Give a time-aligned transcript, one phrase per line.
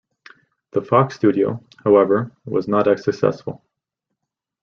[0.71, 3.63] The Fox studio, however, was not as successful.